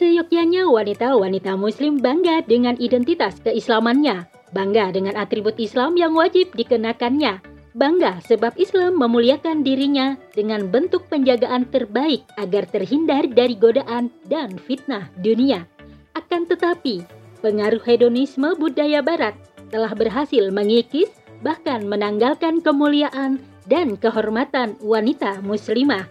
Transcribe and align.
Seyogyanya 0.00 0.64
wanita-wanita 0.64 1.60
muslim 1.60 2.00
bangga 2.00 2.40
dengan 2.48 2.72
identitas 2.80 3.36
keislamannya, 3.44 4.24
bangga 4.56 4.96
dengan 4.96 5.12
atribut 5.12 5.60
Islam 5.60 5.92
yang 5.92 6.16
wajib 6.16 6.56
dikenakannya, 6.56 7.44
bangga 7.76 8.16
sebab 8.24 8.56
Islam 8.56 8.96
memuliakan 8.96 9.60
dirinya 9.60 10.16
dengan 10.32 10.72
bentuk 10.72 11.04
penjagaan 11.12 11.68
terbaik 11.68 12.24
agar 12.40 12.64
terhindar 12.72 13.28
dari 13.28 13.52
godaan 13.52 14.08
dan 14.24 14.56
fitnah 14.56 15.12
dunia. 15.20 15.68
Akan 16.16 16.48
tetapi, 16.48 17.04
pengaruh 17.44 17.84
hedonisme 17.84 18.56
budaya 18.56 19.04
barat 19.04 19.36
telah 19.68 19.92
berhasil 19.92 20.48
mengikis 20.48 21.12
bahkan 21.44 21.84
menanggalkan 21.84 22.64
kemuliaan 22.64 23.36
dan 23.68 24.00
kehormatan 24.00 24.80
wanita 24.80 25.44
muslimah. 25.44 26.08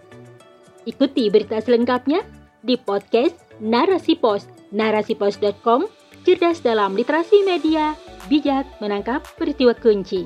Ikuti 0.85 1.33
berita 1.33 1.57
selengkapnya 1.57 2.21
di 2.61 2.77
podcast 2.77 3.48
Narasi 3.59 4.15
Pos, 4.15 4.47
narasipos.com, 4.71 5.83
cerdas 6.23 6.63
dalam 6.63 6.95
literasi 6.95 7.43
media, 7.43 7.91
bijak 8.31 8.63
menangkap 8.79 9.19
peristiwa 9.35 9.75
kunci. 9.75 10.23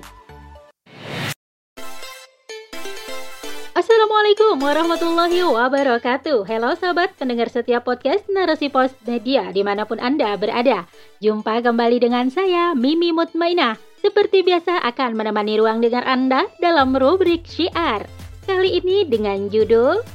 Assalamualaikum 3.73 4.61
warahmatullahi 4.61 5.41
wabarakatuh. 5.49 6.45
Halo 6.45 6.77
sahabat 6.77 7.17
pendengar 7.17 7.49
setiap 7.49 7.89
podcast 7.89 8.21
Narasi 8.29 8.69
Pos 8.69 8.93
Media 9.09 9.49
di 9.49 9.65
mana 9.65 9.89
pun 9.89 9.97
Anda 9.97 10.37
berada. 10.37 10.85
Jumpa 11.17 11.65
kembali 11.65 12.05
dengan 12.05 12.29
saya 12.29 12.77
Mimi 12.77 13.09
Mutmainah. 13.09 13.81
Seperti 13.97 14.45
biasa 14.45 14.77
akan 14.93 15.17
menemani 15.17 15.57
ruang 15.57 15.81
dengar 15.81 16.05
Anda 16.05 16.45
dalam 16.61 16.93
rubrik 16.93 17.49
syiar. 17.49 18.05
Kali 18.45 18.77
ini 18.77 19.09
dengan 19.09 19.49
judul 19.49 20.05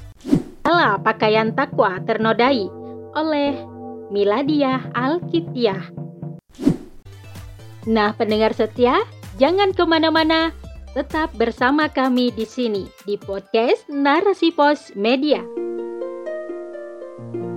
Ala 0.63 1.03
Pakaian 1.03 1.51
Takwa 1.57 1.99
Ternodai 2.07 2.78
oleh 3.15 3.57
Miladiah 4.09 4.89
Alkitiah 4.97 5.93
Nah 7.89 8.13
pendengar 8.17 8.53
setia, 8.53 9.01
jangan 9.41 9.73
ke 9.73 9.85
mana-mana 9.89 10.53
Tetap 10.99 11.31
bersama 11.39 11.87
kami 11.87 12.35
di 12.35 12.43
sini 12.43 12.91
di 13.07 13.15
podcast 13.15 13.87
Narasi 13.87 14.51
Pos 14.51 14.97
Media. 14.99 15.45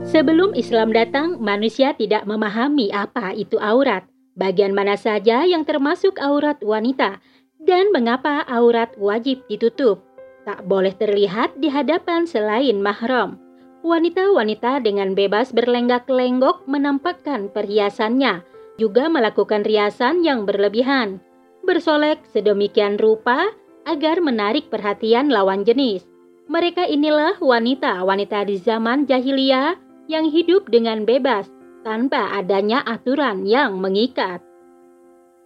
Sebelum 0.06 0.54
Islam 0.54 0.94
datang, 0.94 1.42
manusia 1.42 1.98
tidak 1.98 2.30
memahami 2.30 2.94
apa 2.94 3.34
itu 3.34 3.58
aurat, 3.58 4.06
bagian 4.38 4.78
mana 4.78 4.94
saja 4.94 5.42
yang 5.42 5.66
termasuk 5.66 6.22
aurat 6.22 6.62
wanita, 6.62 7.18
dan 7.66 7.90
mengapa 7.90 8.46
aurat 8.46 8.94
wajib 9.02 9.42
ditutup. 9.50 10.06
Tak 10.46 10.70
boleh 10.70 10.94
terlihat 10.94 11.58
di 11.58 11.74
hadapan 11.74 12.30
selain 12.30 12.78
mahram. 12.78 13.41
Wanita-wanita 13.82 14.86
dengan 14.86 15.18
bebas 15.18 15.50
berlenggak-lenggok 15.52 16.70
menampakkan 16.70 17.50
perhiasannya, 17.50 18.46
juga 18.78 19.10
melakukan 19.10 19.66
riasan 19.66 20.22
yang 20.22 20.46
berlebihan 20.46 21.22
bersolek 21.62 22.22
sedemikian 22.34 22.98
rupa 22.98 23.54
agar 23.86 24.22
menarik 24.22 24.70
perhatian 24.70 25.30
lawan 25.30 25.66
jenis. 25.66 26.06
Mereka 26.52 26.90
inilah 26.90 27.40
wanita-wanita 27.40 28.44
di 28.50 28.60
zaman 28.60 29.08
jahiliyah 29.08 29.78
yang 30.12 30.28
hidup 30.28 30.68
dengan 30.68 31.08
bebas 31.08 31.48
tanpa 31.88 32.36
adanya 32.36 32.84
aturan 32.84 33.48
yang 33.48 33.80
mengikat. 33.80 34.44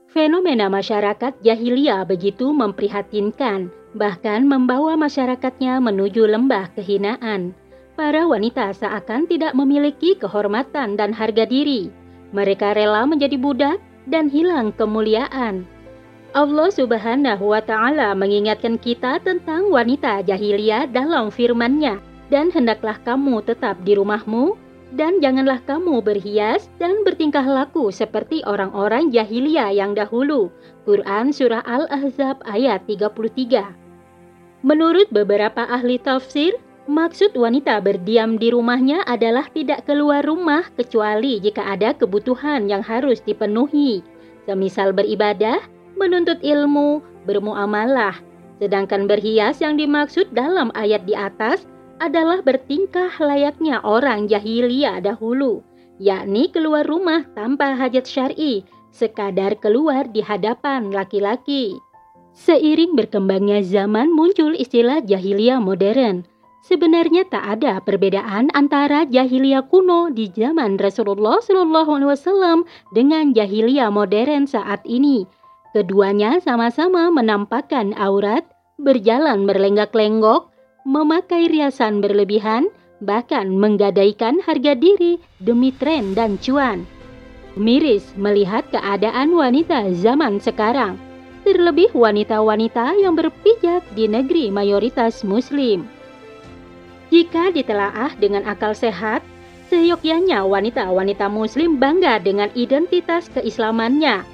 Fenomena 0.10 0.72
masyarakat 0.72 1.44
jahiliyah 1.44 2.08
begitu 2.08 2.50
memprihatinkan, 2.56 3.70
bahkan 3.94 4.48
membawa 4.48 4.96
masyarakatnya 4.96 5.78
menuju 5.84 6.26
lembah 6.26 6.72
kehinaan. 6.74 7.54
Para 7.96 8.28
wanita 8.28 8.76
seakan 8.76 9.24
tidak 9.24 9.56
memiliki 9.56 10.20
kehormatan 10.20 11.00
dan 11.00 11.16
harga 11.16 11.48
diri. 11.48 11.88
Mereka 12.36 12.76
rela 12.76 13.08
menjadi 13.08 13.40
budak 13.40 13.80
dan 14.12 14.28
hilang 14.28 14.76
kemuliaan. 14.76 15.64
Allah 16.36 16.68
Subhanahu 16.68 17.56
wa 17.56 17.64
Ta'ala 17.64 18.12
mengingatkan 18.12 18.76
kita 18.76 19.24
tentang 19.24 19.72
wanita 19.72 20.20
jahiliyah 20.28 20.92
dalam 20.92 21.32
firman-Nya, 21.32 22.04
"Dan 22.28 22.52
hendaklah 22.52 23.00
kamu 23.08 23.40
tetap 23.48 23.80
di 23.88 23.96
rumahmu, 23.96 24.60
dan 24.92 25.24
janganlah 25.24 25.64
kamu 25.64 26.04
berhias 26.04 26.68
dan 26.76 27.08
bertingkah 27.08 27.48
laku 27.48 27.88
seperti 27.96 28.44
orang-orang 28.44 29.08
jahiliyah 29.16 29.72
yang 29.72 29.96
dahulu." 29.96 30.52
Quran 30.84 31.32
Surah 31.32 31.64
Al-Ahzab 31.64 32.44
ayat 32.44 32.84
33. 32.84 33.72
Menurut 34.60 35.08
beberapa 35.16 35.64
ahli 35.64 35.96
tafsir, 36.04 36.60
maksud 36.86 37.34
wanita 37.34 37.82
berdiam 37.82 38.38
di 38.38 38.54
rumahnya 38.54 39.06
adalah 39.10 39.50
tidak 39.54 39.86
keluar 39.90 40.22
rumah 40.22 40.66
kecuali 40.78 41.42
jika 41.42 41.66
ada 41.66 41.94
kebutuhan 41.98 42.70
yang 42.70 42.86
harus 42.86 43.22
dipenuhi, 43.26 44.06
semisal 44.46 44.94
beribadah, 44.94 45.62
menuntut 45.98 46.38
ilmu, 46.46 47.02
bermuamalah. 47.26 48.18
Sedangkan 48.62 49.10
berhias 49.10 49.60
yang 49.60 49.76
dimaksud 49.76 50.32
dalam 50.32 50.72
ayat 50.78 51.04
di 51.04 51.12
atas 51.12 51.68
adalah 52.00 52.40
bertingkah 52.40 53.12
layaknya 53.20 53.84
orang 53.84 54.28
jahiliyah 54.32 55.04
dahulu, 55.04 55.64
yakni 56.00 56.48
keluar 56.52 56.88
rumah 56.88 57.28
tanpa 57.36 57.76
hajat 57.76 58.08
syar'i, 58.08 58.64
sekadar 58.96 59.60
keluar 59.60 60.08
di 60.08 60.24
hadapan 60.24 60.92
laki-laki. 60.92 61.76
Seiring 62.36 63.00
berkembangnya 63.00 63.64
zaman 63.64 64.12
muncul 64.12 64.52
istilah 64.56 65.00
jahiliyah 65.04 65.64
modern. 65.64 66.28
Sebenarnya 66.66 67.30
tak 67.30 67.62
ada 67.62 67.78
perbedaan 67.78 68.50
antara 68.58 69.06
jahiliyah 69.06 69.70
kuno 69.70 70.10
di 70.10 70.34
zaman 70.34 70.82
Rasulullah 70.82 71.38
SAW 71.38 72.66
dengan 72.90 73.38
jahiliyah 73.38 73.94
modern 73.94 74.50
saat 74.50 74.82
ini. 74.82 75.30
Keduanya 75.78 76.42
sama-sama 76.42 77.14
menampakkan 77.14 77.94
aurat, 78.02 78.50
berjalan 78.82 79.46
berlenggak-lenggok, 79.46 80.50
memakai 80.90 81.54
riasan 81.54 82.02
berlebihan, 82.02 82.74
bahkan 82.98 83.46
menggadaikan 83.54 84.42
harga 84.42 84.74
diri 84.74 85.22
demi 85.38 85.70
tren 85.70 86.18
dan 86.18 86.42
cuan. 86.42 86.90
Miris 87.54 88.10
melihat 88.18 88.66
keadaan 88.74 89.38
wanita 89.38 89.94
zaman 90.02 90.42
sekarang, 90.42 90.98
terlebih 91.46 91.94
wanita-wanita 91.94 92.98
yang 92.98 93.14
berpijak 93.14 93.86
di 93.94 94.10
negeri 94.10 94.50
mayoritas 94.50 95.22
muslim. 95.22 95.86
Jika 97.16 97.48
ditelaah 97.48 98.12
dengan 98.20 98.44
akal 98.44 98.76
sehat, 98.76 99.24
seyogyanya 99.72 100.44
wanita-wanita 100.44 101.32
muslim 101.32 101.80
bangga 101.80 102.20
dengan 102.20 102.52
identitas 102.60 103.32
keislamannya, 103.32 104.28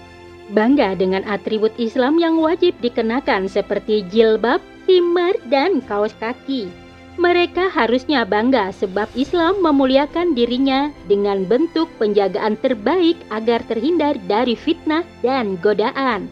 bangga 0.49 0.97
dengan 0.97 1.21
atribut 1.29 1.69
Islam 1.77 2.17
yang 2.17 2.41
wajib 2.41 2.73
dikenakan 2.81 3.45
seperti 3.45 4.01
jilbab, 4.09 4.57
himar, 4.89 5.37
dan 5.53 5.85
kaos 5.85 6.17
kaki. 6.17 6.73
Mereka 7.21 7.69
harusnya 7.69 8.25
bangga 8.25 8.73
sebab 8.73 9.13
Islam 9.13 9.61
memuliakan 9.61 10.33
dirinya 10.33 10.89
dengan 11.05 11.45
bentuk 11.45 11.85
penjagaan 12.01 12.57
terbaik 12.65 13.21
agar 13.29 13.61
terhindar 13.69 14.17
dari 14.25 14.57
fitnah 14.57 15.05
dan 15.21 15.53
godaan. 15.61 16.25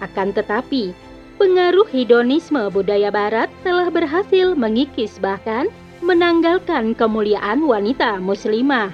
Akan 0.00 0.32
tetapi, 0.32 0.96
pengaruh 1.36 1.84
hedonisme 1.92 2.72
budaya 2.72 3.12
barat 3.12 3.52
telah 3.60 3.92
berhasil 3.92 4.56
mengikis 4.56 5.20
bahkan 5.20 5.68
menanggalkan 6.10 6.98
kemuliaan 6.98 7.62
wanita 7.62 8.18
muslimah. 8.18 8.90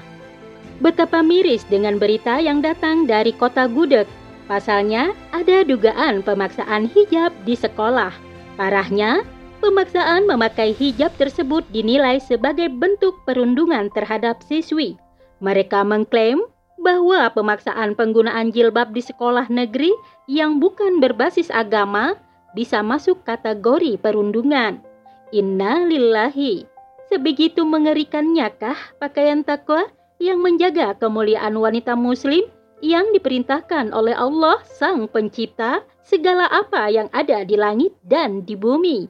Betapa 0.84 1.24
miris 1.24 1.64
dengan 1.72 1.96
berita 1.96 2.36
yang 2.36 2.60
datang 2.60 3.08
dari 3.08 3.32
kota 3.32 3.64
Gudeg 3.64 4.04
Pasalnya, 4.46 5.10
ada 5.34 5.66
dugaan 5.66 6.22
pemaksaan 6.22 6.86
hijab 6.86 7.34
di 7.42 7.58
sekolah. 7.58 8.14
Parahnya, 8.54 9.26
pemaksaan 9.58 10.30
memakai 10.30 10.70
hijab 10.70 11.10
tersebut 11.18 11.66
dinilai 11.74 12.22
sebagai 12.22 12.70
bentuk 12.70 13.18
perundungan 13.26 13.90
terhadap 13.90 14.38
siswi. 14.46 14.94
Mereka 15.42 15.82
mengklaim 15.82 16.46
bahwa 16.78 17.26
pemaksaan 17.34 17.98
penggunaan 17.98 18.54
jilbab 18.54 18.94
di 18.94 19.02
sekolah 19.02 19.50
negeri 19.50 19.90
yang 20.30 20.62
bukan 20.62 21.02
berbasis 21.02 21.50
agama 21.50 22.14
bisa 22.54 22.86
masuk 22.86 23.26
kategori 23.26 23.98
perundungan. 23.98 24.78
Inna 25.34 25.82
lillahi. 25.82 26.75
Sebegitu 27.06 27.62
mengerikannya 27.62 28.50
kah 28.58 28.78
pakaian 28.98 29.46
takwa 29.46 29.86
yang 30.18 30.42
menjaga 30.42 30.96
kemuliaan 30.98 31.54
wanita 31.54 31.94
muslim 31.94 32.42
yang 32.84 33.08
diperintahkan 33.14 33.94
oleh 33.94 34.12
Allah 34.12 34.60
Sang 34.66 35.08
Pencipta 35.08 35.86
segala 36.04 36.50
apa 36.50 36.90
yang 36.92 37.08
ada 37.14 37.46
di 37.46 37.56
langit 37.56 37.94
dan 38.04 38.44
di 38.44 38.58
bumi. 38.58 39.08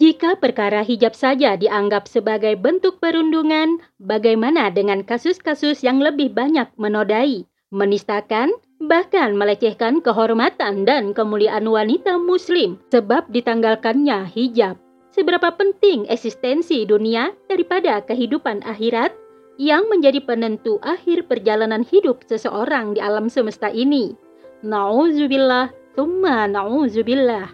Jika 0.00 0.40
perkara 0.40 0.80
hijab 0.80 1.12
saja 1.12 1.60
dianggap 1.60 2.08
sebagai 2.08 2.56
bentuk 2.56 3.04
perundungan, 3.04 3.84
bagaimana 4.00 4.72
dengan 4.72 5.04
kasus-kasus 5.04 5.84
yang 5.84 6.00
lebih 6.00 6.32
banyak 6.32 6.72
menodai, 6.80 7.44
menistakan, 7.68 8.48
bahkan 8.80 9.36
melecehkan 9.36 10.00
kehormatan 10.00 10.88
dan 10.88 11.12
kemuliaan 11.12 11.68
wanita 11.68 12.16
muslim 12.16 12.80
sebab 12.88 13.28
ditanggalkannya 13.28 14.24
hijab? 14.32 14.80
Seberapa 15.10 15.50
penting 15.58 16.06
eksistensi 16.06 16.86
dunia 16.86 17.34
daripada 17.50 17.98
kehidupan 18.06 18.62
akhirat 18.62 19.10
yang 19.58 19.90
menjadi 19.90 20.22
penentu 20.22 20.78
akhir 20.86 21.26
perjalanan 21.26 21.82
hidup 21.82 22.22
seseorang 22.30 22.94
di 22.94 23.02
alam 23.02 23.26
semesta 23.26 23.74
ini. 23.74 24.14
Nauzubillah, 24.62 25.74
thumma 25.98 26.46
nauzubillah. 26.46 27.50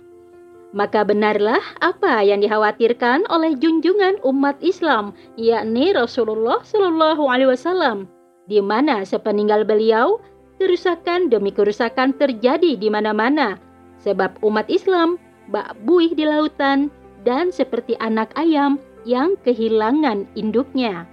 Maka 0.77 1.09
benarlah 1.09 1.65
apa 1.81 2.21
yang 2.21 2.45
dikhawatirkan 2.45 3.25
oleh 3.33 3.57
junjungan 3.57 4.21
umat 4.21 4.61
Islam, 4.61 5.17
yakni 5.41 5.97
Rasulullah 5.97 6.61
Shallallahu 6.61 7.25
Alaihi 7.25 7.57
Wasallam, 7.57 8.05
di 8.45 8.61
mana 8.61 9.01
sepeninggal 9.01 9.65
beliau 9.65 10.21
kerusakan 10.61 11.33
demi 11.33 11.49
kerusakan 11.57 12.13
terjadi 12.21 12.77
di 12.77 12.93
mana-mana, 12.93 13.57
sebab 14.05 14.37
umat 14.45 14.69
Islam 14.69 15.17
bak 15.49 15.73
buih 15.89 16.13
di 16.13 16.29
lautan 16.29 16.93
dan 17.27 17.51
seperti 17.51 17.99
anak 17.99 18.31
ayam 18.39 18.79
yang 19.03 19.35
kehilangan 19.43 20.31
induknya. 20.39 21.11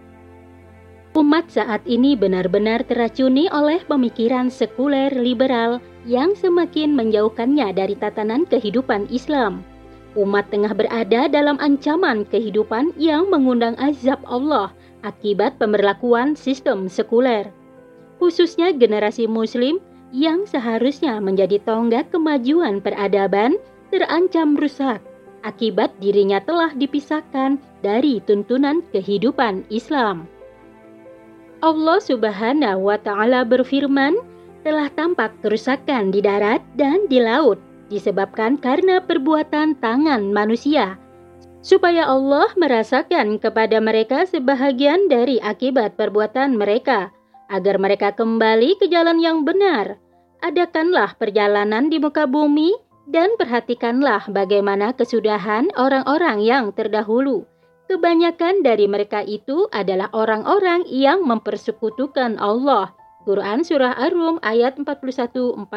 Umat 1.13 1.45
saat 1.49 1.85
ini 1.85 2.17
benar-benar 2.17 2.81
teracuni 2.89 3.45
oleh 3.53 3.81
pemikiran 3.85 4.49
sekuler 4.49 5.13
liberal 5.13 5.77
yang 6.09 6.33
semakin 6.33 6.93
menjauhkannya 6.97 7.69
dari 7.69 7.93
tatanan 7.93 8.49
kehidupan 8.49 9.05
Islam. 9.13 9.61
Umat 10.17 10.49
tengah 10.49 10.73
berada 10.73 11.29
dalam 11.29 11.57
ancaman 11.61 12.25
kehidupan 12.29 12.97
yang 12.97 13.29
mengundang 13.29 13.77
azab 13.77 14.21
Allah 14.25 14.73
akibat 15.05 15.57
pemberlakuan 15.61 16.33
sistem 16.33 16.89
sekuler. 16.89 17.49
Khususnya 18.17 18.73
generasi 18.73 19.29
muslim 19.29 19.77
yang 20.09 20.49
seharusnya 20.49 21.21
menjadi 21.21 21.61
tonggak 21.61 22.09
kemajuan 22.09 22.81
peradaban 22.81 23.57
terancam 23.93 24.57
rusak 24.57 25.01
akibat 25.43 25.91
dirinya 25.99 26.39
telah 26.41 26.71
dipisahkan 26.73 27.59
dari 27.83 28.23
tuntunan 28.23 28.81
kehidupan 28.95 29.67
Islam. 29.67 30.25
Allah 31.63 31.99
Subhanahu 32.03 32.91
wa 32.91 32.99
Ta'ala 32.99 33.47
berfirman, 33.47 34.19
telah 34.63 34.87
tampak 34.95 35.31
kerusakan 35.43 36.11
di 36.11 36.23
darat 36.23 36.63
dan 36.79 37.07
di 37.11 37.19
laut 37.19 37.59
disebabkan 37.91 38.55
karena 38.59 39.03
perbuatan 39.03 39.75
tangan 39.79 40.31
manusia, 40.31 40.99
supaya 41.63 42.07
Allah 42.07 42.51
merasakan 42.59 43.39
kepada 43.39 43.79
mereka 43.79 44.27
sebahagian 44.27 45.07
dari 45.11 45.39
akibat 45.39 45.95
perbuatan 45.99 46.59
mereka, 46.59 47.11
agar 47.51 47.79
mereka 47.79 48.15
kembali 48.15 48.79
ke 48.79 48.87
jalan 48.91 49.19
yang 49.19 49.47
benar. 49.47 49.99
Adakanlah 50.43 51.15
perjalanan 51.15 51.87
di 51.87 52.03
muka 52.03 52.27
bumi 52.27 52.75
dan 53.07 53.35
perhatikanlah 53.35 54.27
bagaimana 54.31 54.95
kesudahan 54.95 55.67
orang-orang 55.75 56.39
yang 56.43 56.71
terdahulu 56.71 57.43
Kebanyakan 57.83 58.63
dari 58.63 58.87
mereka 58.87 59.21
itu 59.27 59.67
adalah 59.75 60.07
orang-orang 60.15 60.87
yang 60.87 61.27
mempersekutukan 61.27 62.39
Allah. 62.39 62.95
Quran 63.27 63.61
Surah 63.63 63.93
Ar-Rum 63.99 64.39
ayat 64.39 64.79
41-42 64.79 65.67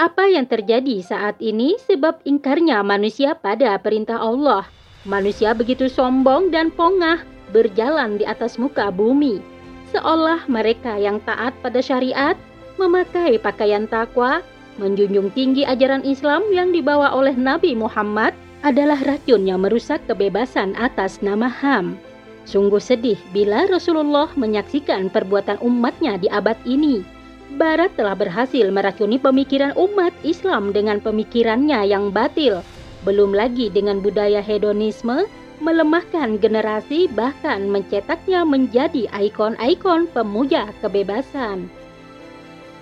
Apa 0.00 0.24
yang 0.26 0.48
terjadi 0.48 1.04
saat 1.04 1.36
ini 1.38 1.76
sebab 1.84 2.24
ingkarnya 2.24 2.80
manusia 2.80 3.36
pada 3.36 3.76
perintah 3.78 4.18
Allah. 4.18 4.64
Manusia 5.04 5.52
begitu 5.52 5.86
sombong 5.86 6.48
dan 6.50 6.72
pongah 6.72 7.22
berjalan 7.52 8.16
di 8.16 8.24
atas 8.24 8.56
muka 8.56 8.88
bumi. 8.88 9.40
Seolah 9.92 10.48
mereka 10.48 10.96
yang 10.96 11.20
taat 11.24 11.56
pada 11.62 11.80
syariat, 11.80 12.36
memakai 12.76 13.40
pakaian 13.40 13.88
takwa, 13.88 14.44
menjunjung 14.78 15.34
tinggi 15.34 15.66
ajaran 15.66 16.06
Islam 16.06 16.46
yang 16.54 16.70
dibawa 16.70 17.12
oleh 17.12 17.34
Nabi 17.34 17.74
Muhammad 17.74 18.32
adalah 18.66 18.98
racun 19.06 19.46
yang 19.46 19.62
merusak 19.62 20.02
kebebasan 20.10 20.74
atas 20.78 21.22
nama 21.22 21.46
HAM. 21.46 21.98
Sungguh 22.48 22.80
sedih 22.80 23.20
bila 23.30 23.68
Rasulullah 23.68 24.32
menyaksikan 24.32 25.12
perbuatan 25.12 25.60
umatnya 25.60 26.16
di 26.16 26.32
abad 26.32 26.56
ini. 26.64 27.04
Barat 27.60 27.92
telah 27.96 28.16
berhasil 28.16 28.72
meracuni 28.72 29.20
pemikiran 29.20 29.76
umat 29.76 30.16
Islam 30.24 30.72
dengan 30.72 31.00
pemikirannya 31.00 31.84
yang 31.84 32.08
batil. 32.08 32.64
Belum 33.04 33.36
lagi 33.36 33.68
dengan 33.68 34.00
budaya 34.00 34.40
hedonisme, 34.40 35.28
melemahkan 35.60 36.38
generasi 36.38 37.10
bahkan 37.12 37.66
mencetaknya 37.68 38.46
menjadi 38.46 39.10
ikon-ikon 39.12 40.08
pemuja 40.12 40.70
kebebasan. 40.80 41.68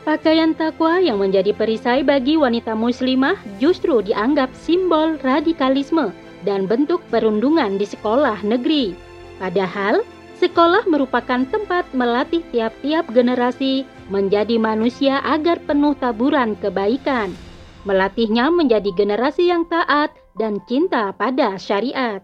Pakaian 0.06 0.54
takwa 0.54 1.02
yang 1.02 1.18
menjadi 1.18 1.50
perisai 1.50 2.06
bagi 2.06 2.38
wanita 2.38 2.78
muslimah 2.78 3.34
justru 3.58 4.06
dianggap 4.06 4.54
simbol 4.54 5.18
radikalisme 5.18 6.14
dan 6.46 6.70
bentuk 6.70 7.02
perundungan 7.10 7.74
di 7.74 7.90
sekolah 7.90 8.38
negeri. 8.46 8.94
Padahal, 9.42 10.06
sekolah 10.38 10.86
merupakan 10.86 11.42
tempat 11.50 11.90
melatih 11.90 12.38
tiap-tiap 12.54 13.10
generasi 13.10 13.82
menjadi 14.06 14.62
manusia 14.62 15.18
agar 15.26 15.58
penuh 15.66 15.98
taburan 15.98 16.54
kebaikan. 16.62 17.34
Melatihnya 17.82 18.46
menjadi 18.54 18.94
generasi 18.94 19.50
yang 19.50 19.66
taat 19.66 20.14
dan 20.38 20.62
cinta 20.70 21.10
pada 21.18 21.58
syariat. 21.58 22.22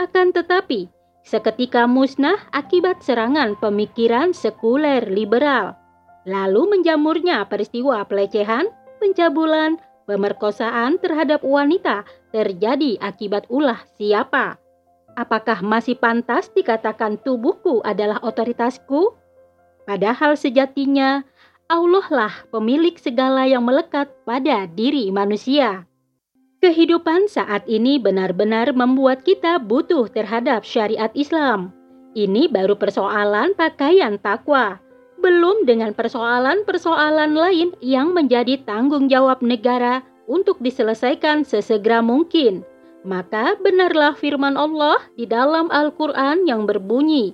Akan 0.00 0.32
tetapi, 0.32 0.88
seketika 1.28 1.84
musnah 1.84 2.40
akibat 2.56 3.04
serangan 3.04 3.60
pemikiran 3.60 4.32
sekuler 4.32 5.04
liberal 5.04 5.79
Lalu 6.28 6.76
menjamurnya 6.76 7.48
peristiwa 7.48 8.04
pelecehan, 8.04 8.68
pencabulan, 9.00 9.80
pemerkosaan 10.04 11.00
terhadap 11.00 11.40
wanita 11.40 12.04
terjadi 12.28 13.00
akibat 13.00 13.48
ulah 13.48 13.80
siapa? 13.96 14.60
Apakah 15.16 15.64
masih 15.64 15.96
pantas 15.96 16.52
dikatakan 16.52 17.16
tubuhku 17.24 17.80
adalah 17.82 18.20
otoritasku? 18.20 19.16
Padahal 19.88 20.36
sejatinya 20.36 21.24
Allah 21.70 22.06
lah 22.12 22.34
pemilik 22.52 22.94
segala 23.00 23.48
yang 23.48 23.64
melekat 23.64 24.12
pada 24.28 24.68
diri 24.68 25.08
manusia. 25.10 25.88
Kehidupan 26.60 27.24
saat 27.32 27.64
ini 27.64 27.96
benar-benar 27.96 28.76
membuat 28.76 29.24
kita 29.24 29.56
butuh 29.56 30.12
terhadap 30.12 30.60
syariat 30.68 31.08
Islam. 31.16 31.72
Ini 32.12 32.52
baru 32.52 32.76
persoalan 32.76 33.56
pakaian 33.56 34.20
takwa 34.20 34.76
belum 35.20 35.68
dengan 35.68 35.92
persoalan-persoalan 35.92 37.36
lain 37.36 37.76
yang 37.84 38.16
menjadi 38.16 38.58
tanggung 38.64 39.06
jawab 39.06 39.44
negara 39.44 40.00
untuk 40.24 40.58
diselesaikan 40.64 41.44
sesegera 41.44 42.00
mungkin. 42.00 42.64
Maka 43.04 43.56
benarlah 43.60 44.12
firman 44.16 44.60
Allah 44.60 45.00
di 45.16 45.24
dalam 45.24 45.72
Al-Quran 45.72 46.44
yang 46.44 46.68
berbunyi, 46.68 47.32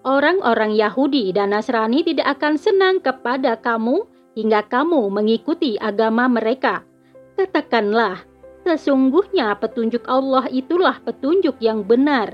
Orang-orang 0.00 0.72
Yahudi 0.72 1.28
dan 1.36 1.52
Nasrani 1.52 2.00
tidak 2.00 2.40
akan 2.40 2.56
senang 2.56 3.04
kepada 3.04 3.60
kamu 3.60 4.08
hingga 4.32 4.64
kamu 4.64 5.12
mengikuti 5.12 5.76
agama 5.76 6.24
mereka. 6.24 6.80
Katakanlah, 7.36 8.24
sesungguhnya 8.64 9.52
petunjuk 9.60 10.00
Allah 10.08 10.48
itulah 10.48 10.96
petunjuk 11.04 11.60
yang 11.60 11.84
benar 11.84 12.32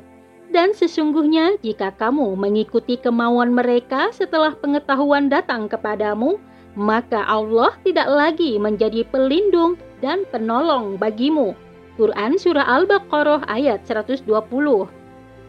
dan 0.56 0.72
sesungguhnya 0.72 1.60
jika 1.60 1.92
kamu 1.92 2.32
mengikuti 2.32 2.96
kemauan 2.96 3.52
mereka 3.52 4.08
setelah 4.08 4.56
pengetahuan 4.56 5.28
datang 5.28 5.68
kepadamu, 5.68 6.40
maka 6.72 7.20
Allah 7.28 7.76
tidak 7.84 8.08
lagi 8.08 8.56
menjadi 8.56 9.04
pelindung 9.04 9.76
dan 10.00 10.24
penolong 10.32 10.96
bagimu. 10.96 11.52
Quran 12.00 12.40
Surah 12.40 12.64
Al-Baqarah 12.64 13.44
ayat 13.52 13.84
120 13.84 14.24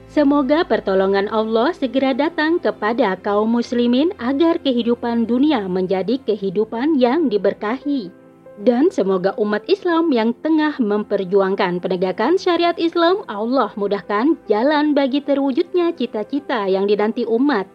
Semoga 0.07 0.63
pertolongan 0.67 1.31
Allah 1.31 1.71
segera 1.75 2.15
datang 2.15 2.59
kepada 2.59 3.15
kaum 3.19 3.59
muslimin 3.59 4.11
agar 4.19 4.59
kehidupan 4.59 5.27
dunia 5.27 5.67
menjadi 5.67 6.19
kehidupan 6.23 6.99
yang 6.99 7.27
diberkahi. 7.27 8.11
Dan 8.57 8.89
semoga 8.89 9.37
umat 9.37 9.61
Islam 9.69 10.09
yang 10.09 10.33
tengah 10.41 10.81
memperjuangkan 10.81 11.77
penegakan 11.77 12.41
syariat 12.41 12.73
Islam, 12.81 13.21
Allah 13.29 13.69
mudahkan 13.77 14.33
jalan 14.49 14.97
bagi 14.97 15.21
terwujudnya 15.21 15.93
cita-cita 15.93 16.65
yang 16.65 16.89
dinanti 16.89 17.21
umat. 17.29 17.69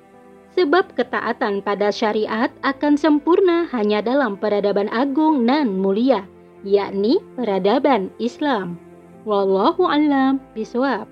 Sebab 0.59 0.99
ketaatan 0.99 1.63
pada 1.63 1.95
syariat 1.95 2.51
akan 2.67 2.99
sempurna 2.99 3.71
hanya 3.71 4.03
dalam 4.03 4.35
peradaban 4.35 4.91
agung 4.91 5.47
dan 5.47 5.79
mulia, 5.79 6.27
yakni 6.67 7.23
peradaban 7.39 8.11
Islam. 8.19 8.75
Wallahu 9.23 9.87
a'lam 9.87 10.43
bishawab. 10.51 11.12